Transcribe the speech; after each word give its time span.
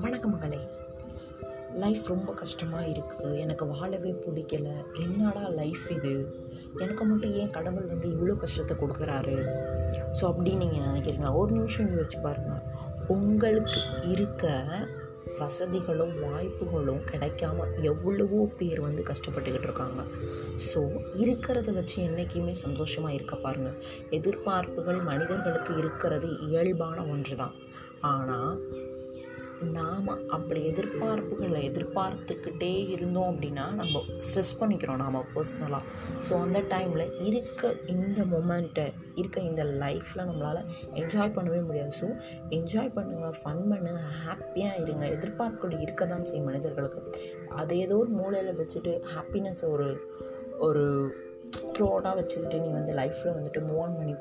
வணக்கம் 0.00 0.30
மகளே 0.30 0.60
லைஃப் 1.74 2.08
ரொம்ப 2.08 2.32
கஷ்டமாக 2.32 2.86
இருக்குது 2.86 3.38
எனக்கு 3.38 3.64
வாழவே 3.66 4.12
பிடிக்கல. 4.12 4.68
என்னடா 5.00 5.48
லைஃப் 5.48 5.92
இது? 5.92 6.12
எனக்கு 6.78 7.04
மட்டும் 7.04 7.34
ஏன் 7.34 7.50
கடவுள் 7.50 7.86
வந்து 7.86 8.08
இவ்வளோ 8.08 8.36
கஷ்டத்தை 8.36 8.76
கொடுக்குறாரு? 8.76 9.36
ஸோ 10.18 10.22
அப்படின்னு 10.30 10.62
நீங்கள் 10.64 10.86
நினைக்கிறீங்களா? 10.88 11.34
ஒரு 11.34 11.52
நிமிஷம் 11.52 11.92
யோசிச்சு 11.96 12.20
பாருங்கள் 12.22 12.62
உங்களுக்கு 13.08 13.80
இருக்க 14.08 14.54
வசதிகளும் 15.38 16.14
வாய்ப்புகளும் 16.24 17.02
கிடைக்காம 17.10 17.66
எவ்வளவோ 17.80 18.48
பேர் 18.58 18.80
வந்து 18.80 19.02
கஷ்டப்பட்டுக்கிட்டு 19.02 19.68
இருக்காங்க. 19.70 20.02
ஸோ 20.68 20.82
இருக்கிறத 21.14 21.72
வச்சு 21.72 22.02
என்றைக்குமே 22.02 22.54
சந்தோஷமாக 22.54 23.14
இருக்க 23.14 23.36
பாருங்கள் 23.36 23.78
எதிர்பார்ப்புகள் 24.10 25.02
மனிதர்களுக்கு 25.02 25.76
இருக்கிறது 25.76 26.30
இயல்பான 26.38 27.04
ஒன்று 27.04 27.36
தான் 27.36 27.54
ஆனால் 28.00 28.58
நாம் 29.62 30.28
அப்படி 30.28 30.64
எதிர்பார்ப்புகளை 30.64 31.70
எதிர்பார்த்துக்கிட்டே 31.70 32.92
இருந்தோம் 32.92 33.30
அப்படின்னா 33.32 33.74
நம்ம 33.74 34.02
ஸ்ட்ரெஸ் 34.18 34.52
பண்ணிக்கிறோம் 34.60 34.96
நாம் 34.96 35.24
பர்சனலாக 35.34 35.82
ஸோ 36.30 36.40
அந்த 36.40 36.60
டைமில் 36.60 37.22
இருக்க 37.24 37.74
இந்த 37.86 38.22
மொமெண்ட்டை 38.22 38.86
இருக்க 39.14 39.40
இந்த 39.40 39.64
லைஃப்பில் 39.64 40.24
நம்மளால் 40.24 40.62
என்ஜாய் 40.94 41.34
பண்ணவே 41.34 41.62
முடியாது. 41.64 41.92
ஸோ 42.00 42.08
என்ஜாய் 42.50 42.92
பண்ணுங்கள் 42.94 43.38
ஃபன் 43.42 43.68
பண்ணுங்க 43.68 44.00
ஹாப்பியாக 44.26 44.80
இருங்க. 44.80 45.06
எதிர்பார்ப்புகள் 45.06 45.80
இருக்க 45.80 46.06
தான் 46.06 46.24
செய்யும் 46.24 46.44
மனிதர்களுக்கு. 46.44 47.02
அதை 47.48 47.78
ஏதோ 47.78 47.96
ஒரு 47.96 48.08
மூலையில் 48.10 48.56
வச்சுட்டு 48.56 49.00
ஹாப்பினஸ் 49.14 49.64
ஒரு 49.70 50.08
ஒரு 50.58 50.84
த்ரோடாக 51.78 52.14
வச்சுக்கிட்டு 52.14 52.58
நீ 52.60 52.70
வந்து 52.70 52.92
லைஃப்பில் 52.92 53.36
வந்துட்டு 53.36 53.60
மூவ் 53.60 53.80
ஆன் 53.80 53.96
பண்ணி 53.96 54.14